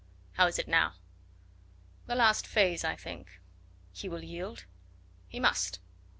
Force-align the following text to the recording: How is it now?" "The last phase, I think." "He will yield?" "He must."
How 0.31 0.47
is 0.47 0.57
it 0.57 0.67
now?" 0.67 0.95
"The 2.07 2.15
last 2.15 2.47
phase, 2.47 2.83
I 2.83 2.95
think." 2.95 3.39
"He 3.91 4.09
will 4.09 4.23
yield?" 4.23 4.65
"He 5.27 5.39
must." 5.39 5.77